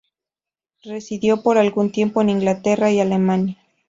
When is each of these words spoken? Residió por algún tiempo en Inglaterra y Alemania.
Residió 0.83 1.43
por 1.43 1.59
algún 1.59 1.91
tiempo 1.91 2.23
en 2.23 2.29
Inglaterra 2.31 2.89
y 2.89 2.99
Alemania. 3.01 3.57